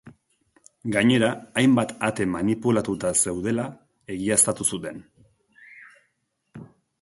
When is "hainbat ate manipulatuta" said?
1.61-3.11